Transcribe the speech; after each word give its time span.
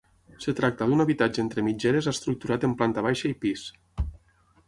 Es 0.35 0.55
tracta 0.59 0.85
d'un 0.91 1.03
habitatge 1.03 1.43
entre 1.43 1.65
mitgeres 1.67 2.09
estructurat 2.13 2.65
en 2.69 2.75
planta 2.79 3.03
baixa 3.09 3.31
i 3.35 3.39
pis. 3.45 3.67